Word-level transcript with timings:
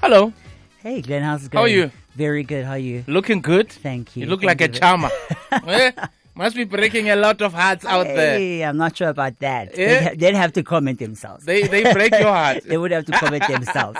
Hello. 0.00 0.32
Hey, 0.82 1.02
Glen, 1.02 1.22
how's 1.22 1.44
it 1.44 1.50
going? 1.50 1.60
How 1.60 1.64
are 1.64 1.68
you? 1.68 1.90
Very 2.14 2.42
good. 2.42 2.64
How 2.64 2.72
are 2.72 2.78
you? 2.78 3.04
Looking 3.06 3.40
good. 3.40 3.70
Thank 3.70 4.16
you. 4.16 4.24
You 4.24 4.30
look 4.30 4.40
Thank 4.40 4.60
like 4.60 4.60
a 4.62 4.68
charmer. 4.68 5.10
Eh? 5.66 5.90
Must 6.34 6.56
be 6.56 6.64
breaking 6.64 7.10
a 7.10 7.16
lot 7.16 7.42
of 7.42 7.52
hearts 7.52 7.84
out 7.84 8.06
there. 8.06 8.38
Hey, 8.38 8.64
I'm 8.64 8.76
not 8.78 8.96
sure 8.96 9.08
about 9.08 9.38
that. 9.40 9.76
Yeah? 9.76 9.86
They'd, 9.88 10.02
ha- 10.02 10.14
they'd 10.16 10.34
have 10.34 10.52
to 10.54 10.62
comment 10.62 10.98
themselves. 11.00 11.44
They 11.44 11.64
they 11.64 11.92
break 11.92 12.12
your 12.12 12.32
heart. 12.32 12.62
they 12.66 12.78
would 12.78 12.92
have 12.92 13.04
to 13.06 13.12
comment 13.12 13.46
themselves. 13.46 13.98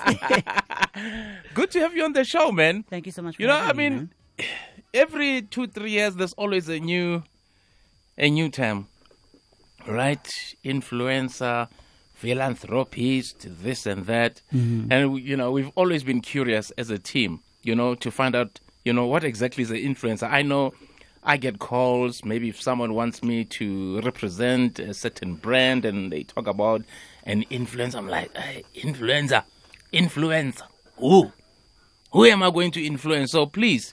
Good 1.54 1.70
to 1.72 1.80
have 1.80 1.94
you 1.94 2.04
on 2.04 2.12
the 2.14 2.24
show, 2.24 2.50
man. 2.52 2.84
Thank 2.84 3.04
you 3.06 3.12
so 3.12 3.20
much. 3.20 3.36
For 3.36 3.42
You 3.42 3.48
know, 3.48 3.58
I 3.58 3.72
mean, 3.74 4.10
man. 4.38 4.46
every 4.94 5.42
two 5.42 5.66
three 5.66 5.90
years 5.90 6.14
there's 6.14 6.32
always 6.34 6.68
a 6.68 6.78
new 6.78 7.22
a 8.16 8.30
new 8.30 8.48
term, 8.48 8.86
right? 9.86 10.24
Influencer, 10.64 11.68
philanthropist, 12.20 13.46
this 13.62 13.86
and 13.86 14.06
that, 14.06 14.42
Mm-hmm. 14.52 14.92
and 14.92 15.18
you 15.20 15.36
know 15.36 15.50
we've 15.50 15.70
always 15.74 16.02
been 16.04 16.20
curious 16.20 16.70
as 16.78 16.90
a 16.90 16.98
team, 16.98 17.40
you 17.62 17.74
know, 17.74 17.94
to 17.96 18.10
find 18.10 18.34
out, 18.36 18.60
you 18.84 18.92
know, 18.92 19.06
what 19.06 19.24
exactly 19.24 19.62
is 19.62 19.70
an 19.70 19.78
influencer. 19.78 20.28
I 20.30 20.42
know. 20.42 20.72
I 21.22 21.36
get 21.36 21.58
calls. 21.58 22.24
Maybe 22.24 22.48
if 22.48 22.58
someone 22.62 22.94
wants 22.94 23.22
me 23.22 23.44
to 23.44 24.00
represent 24.00 24.78
a 24.78 24.94
certain 24.94 25.34
brand 25.34 25.84
and 25.84 26.10
they 26.10 26.22
talk 26.22 26.46
about 26.46 26.80
an 27.24 27.44
influencer, 27.50 27.96
I'm 27.96 28.08
like, 28.08 28.34
hey, 28.34 28.64
influencer, 28.74 29.42
influencer. 29.92 30.62
Who? 30.96 31.30
Who 32.12 32.24
am 32.24 32.42
I 32.42 32.50
going 32.50 32.70
to 32.72 32.82
influence? 32.84 33.32
So 33.32 33.44
please, 33.44 33.92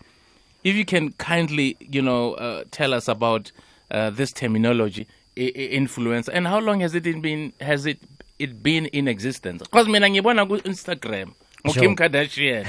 if 0.63 0.73
you 0.75 0.85
can 0.85 1.11
kindly, 1.13 1.75
you 1.81 2.01
know, 2.01 2.33
uh, 2.35 2.63
tell 2.71 2.93
us 2.93 3.09
about 3.09 3.51
uh, 3.91 4.09
this 4.09 4.31
terminology, 4.31 5.05
I- 5.37 5.53
influencer, 5.81 6.29
and 6.31 6.47
how 6.47 6.59
long 6.59 6.79
has 6.79 6.95
it 6.95 7.03
been? 7.21 7.51
Has 7.59 7.85
it 7.85 7.99
it 8.39 8.61
been 8.63 8.85
in 8.87 9.07
existence? 9.07 9.63
cause 9.71 9.87
mina 9.87 10.09
ngibona 10.09 10.45
ku 10.47 10.57
Ngo 11.65 11.73
Sure. 11.73 11.83
Kim 11.83 11.95
Kardashian. 11.95 12.65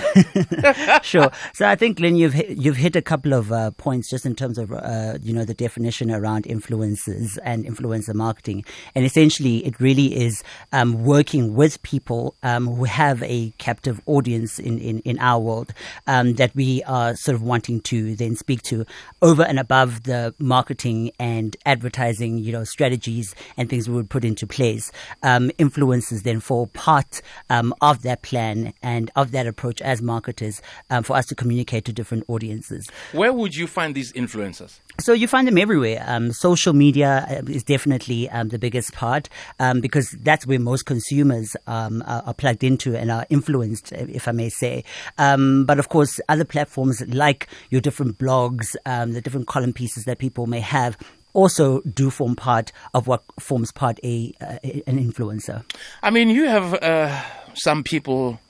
sure. 1.05 1.30
So 1.55 1.69
I 1.69 1.77
think, 1.77 2.01
Lynn, 2.01 2.16
you've 2.16 2.33
hit, 2.33 2.51
you've 2.51 2.77
hit 2.77 2.96
a 2.96 3.02
couple 3.02 3.32
of 3.32 3.52
uh, 3.52 3.71
points 3.73 4.09
just 4.09 4.26
in 4.26 4.35
terms 4.35 4.59
of 4.59 4.73
uh, 4.73 5.18
you 5.23 5.32
know 5.32 5.45
the 5.45 5.54
definition 5.54 6.10
around 6.10 6.45
influencers 6.45 7.38
and 7.45 7.65
influencer 7.65 8.15
marketing, 8.15 8.65
and 8.95 9.04
essentially 9.04 9.65
it 9.66 9.79
really 9.80 10.16
is 10.16 10.43
um, 10.73 11.04
working 11.04 11.54
with 11.54 11.82
people 11.82 12.35
um, 12.43 12.66
who 12.66 12.85
have 12.85 13.23
a 13.23 13.51
captive 13.59 14.01
audience 14.07 14.59
in 14.59 14.79
in, 14.79 15.01
in 15.01 15.18
our 15.18 15.40
world 15.40 15.73
um, 16.07 16.34
that 16.34 16.55
we 16.55 16.82
are 16.84 17.15
sort 17.15 17.34
of 17.34 17.43
wanting 17.43 17.80
to 17.82 18.16
then 18.16 18.37
speak 18.37 18.62
to 18.62 18.84
over 19.23 19.43
and 19.43 19.59
above 19.59 20.05
the 20.05 20.34
marketing 20.38 21.10
and 21.18 21.57
advertising 21.66 22.38
you 22.38 22.52
know 22.52 22.65
strategies 22.65 23.34
and 23.57 23.68
things 23.68 23.88
we 23.88 23.95
would 23.95 24.10
put 24.10 24.24
into 24.24 24.46
place. 24.46 24.90
Um, 25.23 25.51
influencers 25.59 26.23
then 26.23 26.40
fall 26.40 26.68
part 26.68 27.21
um, 27.51 27.74
of 27.80 28.02
that 28.02 28.23
plan 28.23 28.73
and 28.82 28.87
of 29.16 29.30
that 29.32 29.46
approach 29.46 29.80
as 29.82 30.00
marketers 30.02 30.62
um, 30.90 31.02
for 31.02 31.16
us 31.16 31.26
to 31.26 31.34
communicate 31.34 31.84
to 31.84 31.92
different 31.92 32.24
audiences. 32.28 32.88
Where 33.12 33.32
would 33.32 33.54
you 33.54 33.66
find 33.66 33.94
these 33.94 34.12
influencers? 34.12 34.80
So 35.00 35.12
you 35.12 35.28
find 35.28 35.46
them 35.46 35.58
everywhere. 35.58 36.04
Um, 36.06 36.32
social 36.32 36.72
media 36.72 37.26
uh, 37.30 37.50
is 37.50 37.62
definitely 37.62 38.28
um, 38.30 38.48
the 38.48 38.59
biggest 38.59 38.92
part 38.92 39.28
um, 39.60 39.80
because 39.80 40.10
that's 40.22 40.46
where 40.46 40.59
most 40.59 40.86
consumers 40.86 41.56
um, 41.66 42.02
are, 42.06 42.22
are 42.26 42.34
plugged 42.34 42.64
into 42.64 42.96
and 42.96 43.10
are 43.10 43.26
influenced, 43.30 43.92
if 43.92 44.26
I 44.26 44.32
may 44.32 44.48
say. 44.48 44.84
Um, 45.18 45.64
but 45.64 45.78
of 45.78 45.88
course, 45.88 46.20
other 46.28 46.44
platforms 46.44 47.02
like 47.09 47.48
your 47.70 47.80
different 47.80 48.18
blogs, 48.18 48.74
um, 48.86 49.12
the 49.12 49.20
different 49.20 49.46
column 49.46 49.72
pieces 49.72 50.04
that 50.04 50.18
people 50.18 50.46
may 50.46 50.60
have. 50.60 50.96
Also, 51.34 51.82
do 51.82 52.10
form 52.10 52.34
part 52.34 52.72
of 52.94 53.06
what 53.06 53.22
forms 53.38 53.70
part 53.70 54.00
a 54.02 54.32
uh, 54.40 54.59
an 54.86 54.98
influencer. 54.98 55.62
I 56.02 56.10
mean, 56.10 56.30
you 56.30 56.48
have 56.48 56.74
uh, 56.74 57.22
some 57.54 57.84
people. 57.84 58.40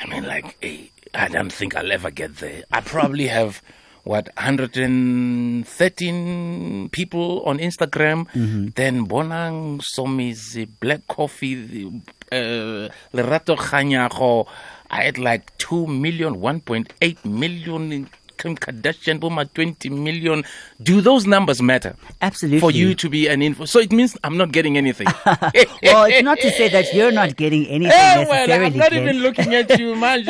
I 0.00 0.06
mean, 0.06 0.24
like, 0.26 0.56
eh, 0.62 0.86
I 1.14 1.28
don't 1.28 1.52
think 1.52 1.76
I'll 1.76 1.92
ever 1.92 2.10
get 2.10 2.36
there. 2.36 2.64
I 2.72 2.80
probably 2.80 3.26
have 3.28 3.62
what 4.04 4.28
113 4.36 6.88
people 6.90 7.42
on 7.44 7.58
Instagram. 7.58 8.26
Then 8.74 9.06
Bonang 9.06 9.80
Somizi, 9.82 10.66
Black 10.80 11.06
Coffee, 11.06 11.54
the 11.54 11.86
uh, 12.32 12.88
Lerato 13.12 13.56
Kganyago. 13.56 14.46
I 14.90 15.02
had 15.04 15.18
like 15.18 15.56
2 15.58 15.86
million, 15.86 16.36
1.8 16.40 17.24
million. 17.24 18.08
Kim 18.40 18.56
Kardashian, 18.56 19.20
Boma 19.20 19.44
20 19.44 19.90
million. 19.90 20.44
Do 20.82 21.02
those 21.02 21.26
numbers 21.26 21.60
matter 21.60 21.94
Absolutely. 22.22 22.58
for 22.60 22.70
you 22.70 22.94
to 22.94 23.08
be 23.10 23.28
an 23.28 23.42
info? 23.42 23.66
So 23.66 23.78
it 23.80 23.92
means 23.92 24.16
I'm 24.24 24.38
not 24.38 24.50
getting 24.50 24.78
anything. 24.78 25.06
well, 25.26 26.04
it's 26.04 26.22
not 26.22 26.38
to 26.40 26.50
say 26.52 26.68
that 26.70 26.92
you're 26.94 27.12
not 27.12 27.36
getting 27.36 27.66
anything 27.68 27.92
Eh, 27.94 28.24
well. 28.26 28.50
I'm 28.50 28.76
not 28.76 28.90
Glen. 28.90 29.02
even 29.02 29.16
looking 29.22 29.54
at 29.54 29.78
you, 29.78 29.94
man. 30.04 30.24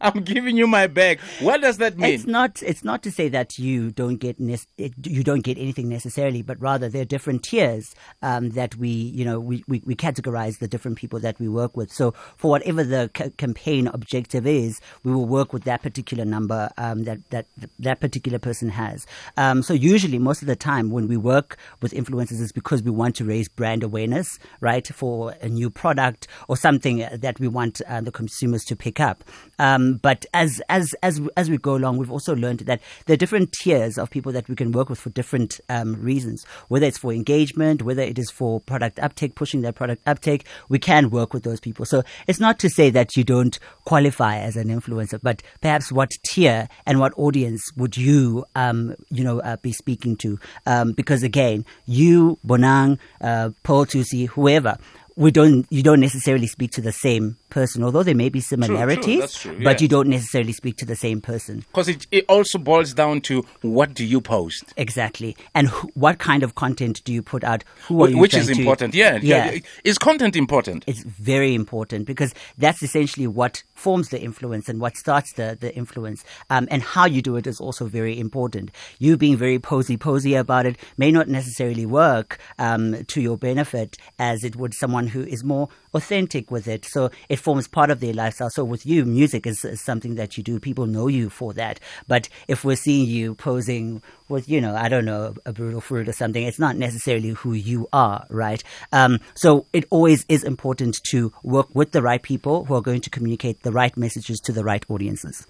I'm 0.00 0.20
giving 0.22 0.56
you 0.56 0.66
my 0.66 0.88
bag. 0.88 1.20
What 1.40 1.62
does 1.62 1.78
that 1.78 1.96
mean? 1.96 2.12
It's 2.12 2.26
not. 2.26 2.62
It's 2.62 2.82
not 2.84 3.02
to 3.04 3.12
say 3.12 3.28
that 3.28 3.58
you 3.58 3.90
don't 3.92 4.16
get 4.16 4.36
it, 4.38 4.92
you 5.06 5.22
don't 5.22 5.44
get 5.44 5.56
anything 5.56 5.88
necessarily, 5.88 6.42
but 6.42 6.60
rather 6.60 6.88
there 6.88 7.02
are 7.02 7.06
different 7.06 7.44
tiers 7.44 7.94
um, 8.20 8.50
that 8.50 8.74
we, 8.76 8.88
you 8.88 9.24
know, 9.24 9.38
we, 9.40 9.64
we, 9.68 9.80
we 9.86 9.94
categorize 9.94 10.58
the 10.58 10.68
different 10.68 10.98
people 10.98 11.20
that 11.20 11.38
we 11.38 11.48
work 11.48 11.76
with. 11.76 11.92
So 11.92 12.12
for 12.36 12.50
whatever 12.50 12.82
the 12.84 13.10
ca- 13.14 13.30
campaign 13.38 13.86
objective 13.86 14.46
is, 14.46 14.80
we 15.04 15.12
will 15.12 15.24
work 15.26 15.52
with 15.52 15.64
that 15.64 15.82
particular 15.82 16.24
number 16.24 16.68
um, 16.76 17.04
that 17.04 17.30
that 17.30 17.43
that 17.78 18.00
particular 18.00 18.38
person 18.38 18.68
has. 18.68 19.06
Um, 19.36 19.62
so 19.62 19.74
usually, 19.74 20.18
most 20.18 20.42
of 20.42 20.48
the 20.48 20.56
time, 20.56 20.90
when 20.90 21.08
we 21.08 21.16
work 21.16 21.56
with 21.80 21.92
influencers, 21.92 22.40
it's 22.40 22.52
because 22.52 22.82
we 22.82 22.90
want 22.90 23.16
to 23.16 23.24
raise 23.24 23.48
brand 23.48 23.82
awareness, 23.82 24.38
right, 24.60 24.86
for 24.86 25.34
a 25.40 25.48
new 25.48 25.70
product 25.70 26.26
or 26.48 26.56
something 26.56 27.06
that 27.12 27.40
we 27.40 27.48
want 27.48 27.80
uh, 27.82 28.00
the 28.00 28.12
consumers 28.12 28.64
to 28.64 28.76
pick 28.76 29.00
up. 29.00 29.24
Um, 29.58 29.94
but 30.02 30.26
as 30.34 30.60
as 30.68 30.94
as 31.02 31.20
as 31.36 31.50
we 31.50 31.58
go 31.58 31.76
along, 31.76 31.98
we've 31.98 32.10
also 32.10 32.34
learned 32.34 32.60
that 32.60 32.80
there 33.06 33.14
are 33.14 33.18
different 33.18 33.52
tiers 33.52 33.98
of 33.98 34.10
people 34.10 34.32
that 34.32 34.48
we 34.48 34.56
can 34.56 34.72
work 34.72 34.88
with 34.88 34.98
for 34.98 35.10
different 35.10 35.60
um, 35.68 35.94
reasons. 36.00 36.44
Whether 36.68 36.86
it's 36.86 36.98
for 36.98 37.12
engagement, 37.12 37.82
whether 37.82 38.02
it 38.02 38.18
is 38.18 38.30
for 38.30 38.60
product 38.60 38.98
uptake, 38.98 39.34
pushing 39.34 39.62
their 39.62 39.72
product 39.72 40.02
uptake, 40.06 40.46
we 40.68 40.78
can 40.78 41.10
work 41.10 41.32
with 41.34 41.44
those 41.44 41.60
people. 41.60 41.84
So 41.84 42.02
it's 42.26 42.40
not 42.40 42.58
to 42.60 42.68
say 42.68 42.90
that 42.90 43.16
you 43.16 43.24
don't 43.24 43.58
qualify 43.84 44.38
as 44.38 44.56
an 44.56 44.68
influencer, 44.68 45.20
but 45.22 45.42
perhaps 45.60 45.92
what 45.92 46.10
tier 46.26 46.68
and 46.86 47.00
what 47.00 47.12
audience 47.16 47.33
would 47.76 47.96
you 47.96 48.44
um, 48.54 48.94
you 49.10 49.24
know 49.24 49.40
uh, 49.40 49.56
be 49.56 49.72
speaking 49.72 50.16
to? 50.16 50.38
Um, 50.66 50.92
because 50.92 51.22
again, 51.22 51.64
you 51.86 52.38
Bonang, 52.46 52.98
uh, 53.20 53.50
Pearl 53.62 53.86
Thusi, 53.86 54.28
whoever. 54.28 54.78
We 55.16 55.30
don't. 55.30 55.66
You 55.70 55.82
don't 55.82 56.00
necessarily 56.00 56.46
speak 56.46 56.72
to 56.72 56.80
the 56.80 56.92
same 56.92 57.36
person, 57.54 57.84
although 57.84 58.02
there 58.02 58.14
may 58.16 58.28
be 58.28 58.40
similarities. 58.40 59.20
that's 59.20 59.40
true, 59.40 59.56
But 59.62 59.80
yeah. 59.80 59.84
you 59.84 59.88
don't 59.88 60.08
necessarily 60.08 60.52
speak 60.52 60.76
to 60.78 60.84
the 60.84 60.96
same 60.96 61.20
person. 61.20 61.60
Because 61.70 61.88
it, 61.88 62.06
it 62.10 62.24
also 62.28 62.58
boils 62.58 62.92
down 62.92 63.20
to 63.22 63.44
what 63.62 63.94
do 63.94 64.04
you 64.04 64.20
post? 64.20 64.64
Exactly. 64.76 65.36
And 65.54 65.68
who, 65.68 65.88
what 65.94 66.18
kind 66.18 66.42
of 66.42 66.56
content 66.56 67.02
do 67.04 67.12
you 67.12 67.22
put 67.22 67.44
out? 67.44 67.62
Who 67.86 68.02
are 68.04 68.08
you 68.10 68.18
Which 68.18 68.34
is 68.34 68.46
to- 68.48 68.52
important. 68.58 68.94
Yeah, 68.94 69.18
Yeah. 69.22 69.52
yeah. 69.52 69.60
Is 69.84 69.98
content 69.98 70.34
important? 70.36 70.84
It's 70.88 71.04
very 71.04 71.54
important 71.54 72.06
because 72.06 72.34
that's 72.58 72.82
essentially 72.82 73.26
what 73.28 73.62
forms 73.74 74.08
the 74.08 74.20
influence 74.20 74.68
and 74.68 74.80
what 74.80 74.96
starts 74.96 75.32
the, 75.34 75.56
the 75.60 75.74
influence. 75.76 76.24
Um, 76.50 76.66
and 76.72 76.82
how 76.82 77.06
you 77.06 77.22
do 77.22 77.36
it 77.36 77.46
is 77.46 77.60
also 77.60 77.86
very 77.86 78.18
important. 78.18 78.70
You 78.98 79.16
being 79.16 79.36
very 79.36 79.58
posy 79.60 79.96
posy 79.96 80.34
about 80.34 80.66
it 80.66 80.76
may 80.96 81.12
not 81.12 81.28
necessarily 81.28 81.86
work 81.86 82.38
um, 82.58 83.04
to 83.04 83.20
your 83.20 83.36
benefit 83.38 83.96
as 84.18 84.42
it 84.42 84.56
would 84.56 84.74
someone 84.74 85.06
who 85.06 85.22
is 85.22 85.44
more 85.44 85.68
authentic 85.94 86.50
with 86.50 86.66
it. 86.66 86.84
So 86.84 87.10
it 87.28 87.38
forms 87.44 87.68
part 87.68 87.90
of 87.90 88.00
their 88.00 88.14
lifestyle. 88.14 88.50
So 88.50 88.64
with 88.64 88.84
you, 88.86 89.04
music 89.04 89.46
is, 89.46 89.64
is 89.64 89.80
something 89.80 90.16
that 90.16 90.36
you 90.36 90.42
do. 90.42 90.58
People 90.58 90.86
know 90.86 91.08
you 91.08 91.30
for 91.30 91.52
that. 91.52 91.78
But 92.08 92.28
if 92.48 92.64
we're 92.64 92.76
seeing 92.76 93.06
you 93.06 93.34
posing 93.34 94.02
with, 94.28 94.48
you 94.48 94.60
know, 94.60 94.74
I 94.74 94.88
don't 94.88 95.04
know, 95.04 95.34
a 95.44 95.52
brutal 95.52 95.80
fruit 95.80 96.08
or 96.08 96.12
something, 96.12 96.42
it's 96.42 96.58
not 96.58 96.76
necessarily 96.76 97.30
who 97.30 97.52
you 97.52 97.88
are, 97.92 98.26
right? 98.30 98.64
Um, 98.92 99.20
so 99.34 99.66
it 99.72 99.84
always 99.90 100.24
is 100.28 100.42
important 100.42 100.96
to 101.10 101.32
work 101.42 101.68
with 101.74 101.92
the 101.92 102.02
right 102.02 102.22
people 102.22 102.64
who 102.64 102.74
are 102.74 102.80
going 102.80 103.02
to 103.02 103.10
communicate 103.10 103.62
the 103.62 103.72
right 103.72 103.94
messages 103.96 104.40
to 104.40 104.52
the 104.52 104.64
right 104.64 104.84
audiences. 104.88 105.46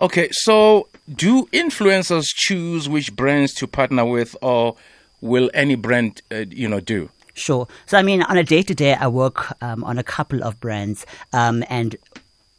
Okay, 0.00 0.28
so 0.30 0.88
do 1.12 1.46
influencers 1.46 2.26
choose 2.26 2.88
which 2.88 3.16
brands 3.16 3.54
to 3.54 3.66
partner 3.66 4.04
with, 4.04 4.36
or 4.42 4.76
will 5.20 5.50
any 5.54 5.74
brand, 5.74 6.22
uh, 6.30 6.44
you 6.50 6.68
know, 6.68 6.80
do? 6.80 7.10
Sure. 7.38 7.66
So, 7.86 7.96
I 7.98 8.02
mean, 8.02 8.22
on 8.22 8.36
a 8.36 8.44
day 8.44 8.62
to 8.62 8.74
day, 8.74 8.94
I 8.94 9.06
work 9.08 9.54
um, 9.62 9.84
on 9.84 9.98
a 9.98 10.02
couple 10.02 10.42
of 10.42 10.58
brands, 10.60 11.06
um, 11.32 11.64
and 11.68 11.96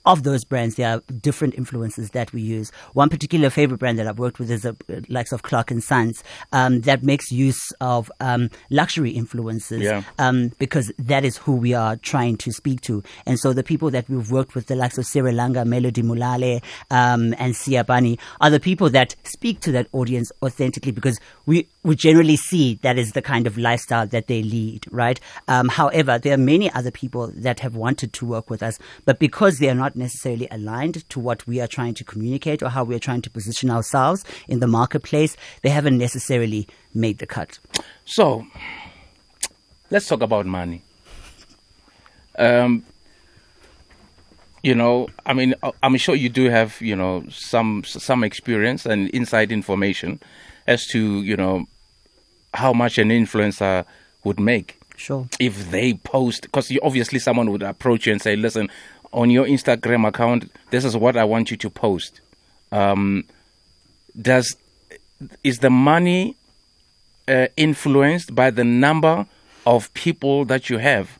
of 0.06 0.24
those 0.24 0.44
brands, 0.44 0.76
there 0.76 0.90
are 0.96 1.02
different 1.22 1.54
influences 1.56 2.12
that 2.12 2.32
we 2.34 2.42
use. 2.42 2.72
One 2.94 3.10
particular 3.10 3.50
favorite 3.50 3.78
brand 3.78 4.00
that 4.00 4.08
I've 4.08 4.18
worked 4.18 4.40
with 4.40 4.50
is 4.50 4.62
the 4.64 5.06
likes 5.10 5.32
of 5.32 5.44
Clark 5.44 5.72
and 5.72 5.84
Sons 5.84 6.24
um, 6.54 6.82
that 6.82 7.04
makes 7.04 7.32
use 7.32 7.72
of 7.82 8.10
um, 8.20 8.50
luxury 8.72 9.12
influences 9.12 9.82
Yeah. 9.82 10.04
um, 10.18 10.50
because 10.58 10.92
that 10.98 11.26
is 11.26 11.38
who 11.38 11.56
we 11.56 11.74
are 11.74 11.98
trying 11.98 12.38
to 12.38 12.52
speak 12.52 12.82
to. 12.82 13.04
And 13.26 13.40
so 13.40 13.54
the 13.54 13.62
people 13.62 13.92
that 13.92 14.10
we've 14.10 14.32
worked 14.32 14.56
with, 14.56 14.68
the 14.68 14.76
likes 14.76 14.98
of 14.98 15.06
Sri 15.06 15.32
Langa, 15.32 15.66
Melody 15.66 16.02
Molale, 16.02 16.64
um, 16.90 17.36
and 17.38 17.56
Sia 17.56 17.84
Bani, 17.84 18.18
are 18.42 18.50
the 18.50 18.60
people 18.60 18.90
that 18.92 19.16
speak 19.24 19.60
to 19.60 19.72
that 19.74 19.88
audience 19.92 20.32
authentically 20.42 20.94
because 20.94 21.20
we 21.46 21.68
we 21.84 21.96
generally 21.96 22.36
see 22.36 22.76
that 22.82 22.98
is 22.98 23.14
the 23.14 23.22
kind 23.22 23.48
of 23.48 23.58
lifestyle 23.58 24.06
that 24.08 24.28
they 24.28 24.44
lead, 24.44 24.86
right? 24.92 25.20
Um, 25.48 25.70
however, 25.70 26.20
there 26.20 26.34
are 26.34 26.38
many 26.38 26.72
other 26.72 26.92
people 26.92 27.32
that 27.36 27.62
have 27.62 27.76
wanted 27.76 28.12
to 28.14 28.26
work 28.26 28.50
with 28.50 28.62
us, 28.62 28.78
but 29.06 29.20
because 29.20 29.60
they 29.60 29.70
are 29.70 29.76
not 29.76 29.96
necessarily 29.96 30.48
aligned 30.52 31.08
to 31.10 31.20
what 31.20 31.48
we 31.48 31.62
are 31.62 31.68
trying 31.68 31.94
to 31.96 32.04
communicate 32.04 32.62
or 32.62 32.70
how 32.70 32.84
we 32.84 32.96
are 32.96 33.00
trying 33.00 33.22
to 33.22 33.30
position 33.30 33.70
ourselves 33.70 34.26
in 34.48 34.60
the 34.60 34.68
marketplace, 34.68 35.38
they 35.62 35.70
haven't 35.70 35.98
necessarily 35.98 36.68
made 36.94 37.20
the 37.20 37.26
cut. 37.26 37.60
So, 38.04 38.46
let's 39.90 40.08
talk 40.08 40.22
about 40.22 40.46
money. 40.46 40.82
Um, 42.38 42.86
you 44.64 44.76
know, 44.76 45.08
I 45.26 45.34
mean, 45.34 45.56
uh, 45.64 45.72
I'm 45.82 45.96
sure 45.96 46.16
you 46.16 46.28
do 46.28 46.50
have, 46.50 46.82
you 46.82 46.96
know, 46.96 47.24
some 47.30 47.84
some 47.86 48.24
experience 48.24 48.86
and 48.86 49.10
inside 49.10 49.52
information 49.52 50.20
as 50.70 50.86
to, 50.88 51.24
you 51.24 51.36
know, 51.36 51.66
how 52.54 52.72
much 52.72 52.98
an 52.98 53.10
influencer 53.10 53.86
would 54.24 54.40
make. 54.40 54.80
Sure. 54.96 55.28
If 55.40 55.72
they 55.72 55.96
post, 55.96 56.44
because 56.44 56.72
obviously 56.84 57.20
someone 57.20 57.52
would 57.52 57.64
approach 57.64 58.06
you 58.06 58.12
and 58.14 58.22
say, 58.22 58.36
"Listen, 58.36 58.70
on 59.12 59.30
your 59.30 59.46
Instagram 59.46 60.08
account, 60.08 60.52
this 60.70 60.86
is 60.86 60.96
what 60.96 61.18
I 61.18 61.24
want 61.24 61.52
you 61.52 61.58
to 61.58 61.70
post." 61.70 62.22
Um, 62.72 63.24
does 64.20 64.56
is 65.44 65.60
the 65.60 65.70
money 65.70 66.36
uh, 67.28 67.48
influenced 67.58 68.36
by 68.36 68.52
the 68.52 68.64
number 68.64 69.26
of 69.66 69.94
people 69.94 70.46
that 70.46 70.70
you 70.70 70.78
have? 70.78 71.19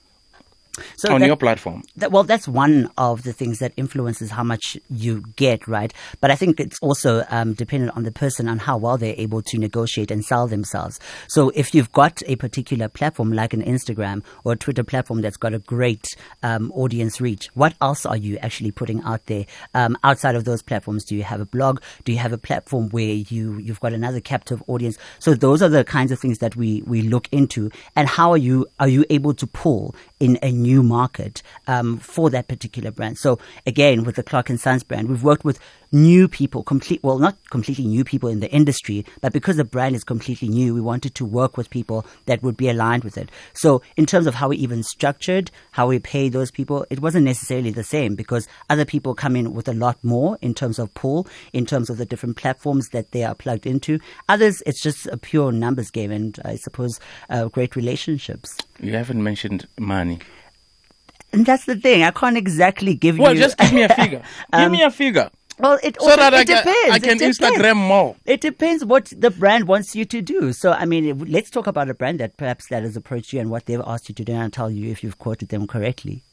So 0.98 1.14
on 1.14 1.22
that, 1.22 1.28
your 1.28 1.36
platform. 1.36 1.84
That, 1.96 2.12
well, 2.12 2.24
that's 2.24 2.48
one 2.48 2.92
of 2.98 3.24
the 3.24 3.34
things 3.34 3.60
that 3.60 3.74
influences 3.78 4.32
how 4.32 4.44
much 4.44 4.78
you 4.90 5.24
get, 5.36 5.68
right? 5.68 5.94
But 6.22 6.32
I 6.32 6.36
think 6.36 6.60
it's 6.60 6.80
also 6.82 7.26
um, 7.30 7.54
dependent 7.54 7.96
on 7.96 8.04
the 8.04 8.12
person 8.12 8.48
and 8.48 8.62
how 8.62 8.78
well 8.78 8.98
they're 8.98 9.16
able 9.18 9.42
to 9.44 9.58
negotiate 9.58 10.12
and 10.12 10.24
sell 10.24 10.48
themselves. 10.48 11.00
So 11.28 11.50
if 11.56 11.74
you've 11.74 11.92
got 11.92 12.22
a 12.28 12.36
particular 12.36 12.88
platform 12.88 13.34
like 13.34 13.54
an 13.54 13.64
Instagram 13.64 14.24
or 14.44 14.54
a 14.54 14.58
Twitter 14.58 14.84
platform 14.84 15.22
that's 15.22 15.38
got 15.38 15.54
a 15.54 15.60
great 15.60 16.08
um, 16.44 16.72
audience 16.74 17.20
reach, 17.20 17.50
what 17.54 17.74
else 17.82 18.06
are 18.06 18.18
you 18.18 18.38
actually 18.38 18.72
putting 18.72 19.02
out 19.04 19.26
there 19.26 19.46
um, 19.74 19.98
outside 20.04 20.36
of 20.36 20.46
those 20.46 20.62
platforms? 20.62 21.06
Do 21.06 21.16
you 21.16 21.24
have 21.24 21.42
a 21.42 21.46
blog? 21.46 21.82
Do 22.04 22.12
you 22.12 22.18
have 22.20 22.34
a 22.34 22.38
platform 22.38 22.90
where 22.90 23.06
you 23.06 23.58
you've 23.58 23.80
got 23.80 23.94
another 23.94 24.20
captive 24.20 24.64
audience? 24.68 24.98
So 25.20 25.34
those 25.34 25.62
are 25.62 25.70
the 25.70 25.84
kinds 25.84 26.12
of 26.12 26.20
things 26.20 26.40
that 26.40 26.56
we 26.56 26.84
we 26.86 27.02
look 27.02 27.28
into. 27.32 27.70
And 27.96 28.08
how 28.08 28.32
are 28.32 28.38
you 28.38 28.68
are 28.80 28.88
you 28.88 29.06
able 29.10 29.34
to 29.34 29.48
pull 29.48 29.96
in 30.20 30.38
a 30.42 30.52
new 30.52 30.69
market 30.78 31.42
um, 31.68 31.98
for 31.98 32.30
that 32.30 32.48
particular 32.48 32.92
brand. 32.92 33.18
So 33.18 33.40
again, 33.66 34.04
with 34.04 34.16
the 34.16 34.24
Clark 34.24 34.50
and 34.50 34.60
Sons 34.60 34.84
brand, 34.84 35.10
we've 35.10 35.24
worked 35.24 35.44
with 35.44 35.60
new 35.92 36.28
people, 36.28 36.64
complete 36.64 37.02
well, 37.04 37.20
not 37.20 37.38
completely 37.50 37.86
new 37.86 38.04
people 38.04 38.30
in 38.30 38.40
the 38.40 38.52
industry, 38.52 39.06
but 39.22 39.34
because 39.34 39.58
the 39.58 39.64
brand 39.64 39.96
is 39.96 40.04
completely 40.04 40.48
new, 40.48 40.74
we 40.74 40.82
wanted 40.82 41.16
to 41.16 41.26
work 41.26 41.58
with 41.58 41.70
people 41.70 42.06
that 42.26 42.44
would 42.44 42.58
be 42.58 42.70
aligned 42.70 43.04
with 43.04 43.18
it. 43.18 43.30
So 43.54 43.82
in 43.98 44.06
terms 44.06 44.28
of 44.28 44.36
how 44.36 44.50
we 44.50 44.58
even 44.58 44.84
structured, 44.84 45.52
how 45.72 45.88
we 45.88 46.00
pay 46.00 46.30
those 46.30 46.52
people, 46.52 46.86
it 46.90 47.02
wasn't 47.02 47.26
necessarily 47.26 47.72
the 47.72 47.84
same 47.84 48.16
because 48.16 48.48
other 48.70 48.86
people 48.86 49.16
come 49.16 49.36
in 49.36 49.54
with 49.54 49.68
a 49.68 49.74
lot 49.74 49.98
more 50.04 50.38
in 50.42 50.54
terms 50.54 50.80
of 50.80 50.94
pool, 50.94 51.28
in 51.54 51.66
terms 51.66 51.90
of 51.90 51.98
the 51.98 52.06
different 52.06 52.38
platforms 52.38 52.90
that 52.90 53.12
they 53.12 53.24
are 53.24 53.36
plugged 53.36 53.66
into. 53.66 54.00
Others, 54.28 54.62
it's 54.66 54.82
just 54.82 55.08
a 55.08 55.18
pure 55.18 55.52
numbers 55.52 55.90
game, 55.90 56.12
and 56.12 56.40
I 56.46 56.56
suppose 56.56 57.00
uh, 57.30 57.46
great 57.48 57.76
relationships. 57.76 58.56
You 58.80 58.94
haven't 58.94 59.24
mentioned 59.24 59.68
money. 59.78 60.20
And 61.32 61.46
that's 61.46 61.66
the 61.66 61.76
thing. 61.76 62.04
I 62.04 62.12
can't 62.12 62.38
exactly 62.38 62.96
give 62.96 63.18
well, 63.18 63.34
you. 63.34 63.40
Well, 63.40 63.48
just 63.48 63.58
give 63.58 63.74
me 63.74 63.84
a 63.84 63.90
figure. 63.90 64.24
um, 64.54 64.64
give 64.64 64.72
me 64.72 64.84
a 64.84 64.92
figure. 64.92 65.30
Well, 65.60 65.78
it 65.84 65.98
so 66.00 66.16
that 66.16 66.34
it 66.34 66.38
I 66.38 66.44
depends. 66.46 66.64
Can, 66.74 66.92
I 66.92 67.00
can 67.00 67.20
Instagram 67.20 67.76
more. 67.76 68.16
It 68.26 68.40
depends 68.40 68.86
what 68.86 69.12
the 69.16 69.30
brand 69.30 69.68
wants 69.68 69.94
you 69.94 70.06
to 70.06 70.22
do. 70.22 70.54
So, 70.54 70.72
I 70.72 70.86
mean, 70.86 71.20
let's 71.26 71.50
talk 71.50 71.68
about 71.68 71.90
a 71.90 71.94
brand 71.94 72.22
that 72.22 72.38
perhaps 72.38 72.68
that 72.68 72.84
has 72.84 72.96
approached 72.96 73.34
you 73.34 73.42
and 73.42 73.50
what 73.50 73.66
they've 73.66 73.82
asked 73.86 74.08
you 74.08 74.16
to 74.16 74.24
do, 74.24 74.32
and 74.32 74.44
I'll 74.44 74.50
tell 74.50 74.72
you 74.72 74.90
if 74.90 75.04
you've 75.04 75.18
quoted 75.18 75.50
them 75.50 75.68
correctly. 75.68 76.24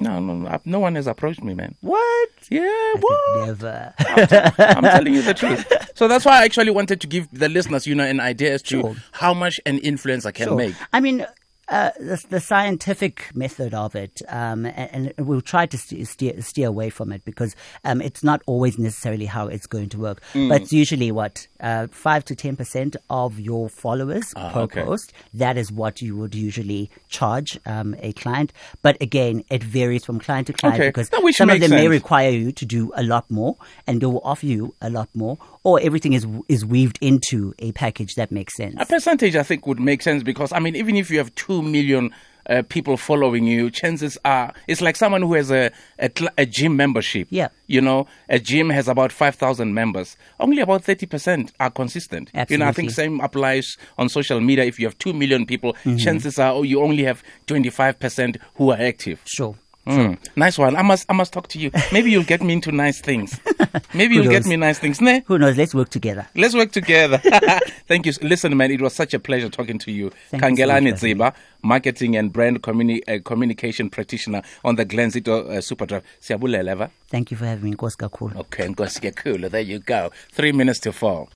No, 0.00 0.18
no, 0.18 0.60
no 0.64 0.80
one 0.80 0.94
has 0.94 1.06
approached 1.06 1.42
me, 1.42 1.52
man. 1.52 1.74
What? 1.82 2.30
Yeah, 2.48 2.62
I 2.62 2.94
what? 2.98 3.46
Never. 3.46 3.94
I'm, 3.98 4.26
t- 4.26 4.62
I'm, 4.64 4.82
telling 4.82 5.12
you 5.12 5.20
the 5.20 5.34
truth. 5.34 5.70
So 5.94 6.08
that's 6.08 6.24
why 6.24 6.40
I 6.40 6.44
actually 6.44 6.70
wanted 6.70 7.02
to 7.02 7.06
give 7.06 7.28
the 7.32 7.50
listeners, 7.50 7.86
you 7.86 7.94
know, 7.94 8.04
an 8.04 8.18
idea 8.18 8.54
as 8.54 8.62
to 8.62 8.80
Sure. 8.80 8.96
how 9.12 9.34
much 9.34 9.60
an 9.66 9.78
influencer 9.80 10.32
can 10.32 10.48
Sure. 10.48 10.56
make. 10.56 10.74
I 10.94 11.00
mean, 11.00 11.26
uh, 11.70 11.90
the, 11.98 12.22
the 12.28 12.40
scientific 12.40 13.34
method 13.34 13.72
of 13.74 13.94
it, 13.94 14.20
um, 14.28 14.66
and, 14.66 15.12
and 15.18 15.26
we'll 15.26 15.40
try 15.40 15.66
to 15.66 15.78
steer, 15.78 16.04
steer, 16.04 16.40
steer 16.42 16.68
away 16.68 16.90
from 16.90 17.12
it 17.12 17.24
because 17.24 17.56
um, 17.84 18.00
it's 18.00 18.22
not 18.22 18.42
always 18.46 18.78
necessarily 18.78 19.26
how 19.26 19.46
it's 19.46 19.66
going 19.66 19.88
to 19.88 19.98
work. 19.98 20.20
Mm. 20.34 20.48
But 20.48 20.62
it's 20.62 20.72
usually 20.72 21.10
what 21.12 21.46
uh, 21.60 21.86
five 21.90 22.24
to 22.26 22.34
ten 22.34 22.56
percent 22.56 22.96
of 23.08 23.38
your 23.40 23.68
followers 23.68 24.32
Ah, 24.36 24.50
per 24.52 24.60
okay. 24.62 24.84
post. 24.84 25.12
That 25.32 25.56
is 25.56 25.72
what 25.72 26.02
you 26.02 26.16
would 26.16 26.34
usually 26.34 26.90
charge 27.08 27.58
um, 27.66 27.94
a 28.00 28.12
client. 28.12 28.52
But 28.82 29.00
again, 29.00 29.44
it 29.50 29.62
varies 29.62 30.04
from 30.04 30.18
client 30.18 30.48
to 30.48 30.52
client 30.52 30.80
Okay. 30.80 30.88
because 30.88 31.10
some 31.36 31.50
of 31.50 31.60
them 31.60 31.70
may 31.70 31.88
require 31.88 32.30
you 32.30 32.52
to 32.52 32.66
do 32.66 32.92
a 32.96 33.02
lot 33.02 33.30
more, 33.30 33.56
and 33.86 34.00
they 34.00 34.06
will 34.06 34.22
offer 34.24 34.46
you 34.46 34.74
a 34.80 34.90
lot 34.90 35.08
more, 35.14 35.38
or 35.62 35.80
everything 35.80 36.12
is 36.14 36.26
is 36.48 36.64
weaved 36.64 36.98
into 37.00 37.54
a 37.58 37.72
package 37.72 38.14
that 38.16 38.30
makes 38.32 38.56
sense. 38.56 38.74
A 38.78 38.86
percentage, 38.86 39.36
I 39.36 39.42
think, 39.42 39.66
would 39.66 39.78
make 39.80 40.02
sense 40.02 40.22
because, 40.22 40.52
I 40.52 40.58
mean, 40.58 40.74
even 40.76 40.96
if 40.96 41.10
you 41.10 41.18
have 41.18 41.34
2 41.60 41.68
million 41.68 42.10
uh, 42.48 42.62
people 42.68 42.96
following 42.96 43.44
you, 43.44 43.70
chances 43.70 44.18
are 44.24 44.52
it's 44.66 44.80
like 44.80 44.96
someone 44.96 45.22
who 45.22 45.34
has 45.34 45.50
a, 45.52 45.70
a, 45.98 46.10
a 46.38 46.46
gym 46.46 46.74
membership. 46.76 47.28
Yeah. 47.30 47.48
You 47.68 47.80
know, 47.80 48.06
a 48.28 48.38
gym 48.38 48.70
has 48.70 48.88
about 48.88 49.12
5,000 49.12 49.72
members. 49.74 50.16
Only 50.40 50.60
about 50.62 50.82
30% 50.82 51.52
are 51.60 51.70
consistent. 51.70 52.30
Absolutely. 52.34 52.54
You 52.54 52.58
know, 52.58 52.66
I 52.68 52.72
think 52.72 52.90
same 52.90 53.20
applies 53.20 53.76
on 53.98 54.08
social 54.08 54.40
media. 54.40 54.64
If 54.64 54.80
you 54.80 54.86
have 54.86 54.98
2 54.98 55.12
million 55.12 55.46
people, 55.46 55.74
Mm-hmm. 55.84 55.98
chances 55.98 56.38
are 56.38 56.52
oh, 56.52 56.62
you 56.62 56.82
only 56.82 57.04
have 57.04 57.22
25% 57.46 58.36
who 58.56 58.70
are 58.72 58.80
active. 58.80 59.20
Sure. 59.26 59.54
Mm, 59.86 60.18
nice 60.36 60.58
one. 60.58 60.76
I 60.76 60.82
must, 60.82 61.06
I 61.08 61.12
must 61.14 61.32
talk 61.32 61.48
to 61.48 61.58
you. 61.58 61.70
Maybe 61.92 62.10
you'll 62.10 62.24
get 62.24 62.42
me 62.42 62.52
into 62.52 62.70
nice 62.72 63.00
things. 63.00 63.38
Maybe 63.94 64.14
you'll 64.14 64.30
get 64.30 64.46
me 64.46 64.56
nice 64.56 64.78
things. 64.78 65.00
Ne? 65.00 65.22
Who 65.26 65.38
knows? 65.38 65.56
Let's 65.56 65.74
work 65.74 65.90
together. 65.90 66.26
Let's 66.34 66.54
work 66.54 66.72
together. 66.72 67.18
Thank 67.88 68.06
you. 68.06 68.12
Listen, 68.22 68.56
man, 68.56 68.70
it 68.70 68.80
was 68.80 68.94
such 68.94 69.14
a 69.14 69.18
pleasure 69.18 69.48
talking 69.48 69.78
to 69.78 69.92
you. 69.92 70.10
Thank 70.30 70.42
so 70.42 70.48
Khangelani 70.48 70.90
having 70.90 71.16
Dziba, 71.18 71.34
marketing 71.62 72.16
and 72.16 72.32
brand 72.32 72.62
communi- 72.62 73.02
uh, 73.08 73.22
communication 73.22 73.90
practitioner 73.90 74.42
on 74.64 74.76
the 74.76 74.86
Glenzito 74.86 75.46
uh, 75.46 75.60
Superdrive. 75.60 76.02
Siyabulela, 76.20 76.76
va? 76.76 76.90
Thank 77.08 77.30
you 77.30 77.36
for 77.36 77.46
having 77.46 77.64
me, 77.70 77.76
Nkosi 77.76 77.96
kakhulu. 77.96 78.36
Okay, 78.36 78.66
Nkosi 78.68 79.00
ke. 79.00 79.50
There 79.50 79.60
you 79.60 79.78
go. 79.80 80.10
Three 80.32 80.52
minutes 80.52 80.80
to 80.80 80.92
four. 80.92 81.28